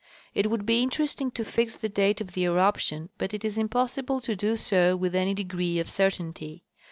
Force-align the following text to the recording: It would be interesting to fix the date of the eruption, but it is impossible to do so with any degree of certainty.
It 0.33 0.49
would 0.49 0.65
be 0.65 0.81
interesting 0.81 1.29
to 1.29 1.45
fix 1.45 1.75
the 1.75 1.87
date 1.87 2.21
of 2.21 2.31
the 2.31 2.45
eruption, 2.45 3.09
but 3.19 3.35
it 3.35 3.45
is 3.45 3.55
impossible 3.59 4.19
to 4.21 4.35
do 4.35 4.57
so 4.57 4.95
with 4.95 5.13
any 5.13 5.35
degree 5.35 5.77
of 5.77 5.91
certainty. 5.91 6.63